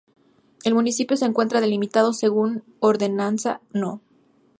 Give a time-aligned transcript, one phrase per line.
[0.63, 4.01] El Municipio se encuentra delimitado según ordenanza No.